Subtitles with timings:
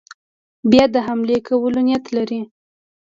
[0.71, 2.41] بیا د حملې کولو نیت لري.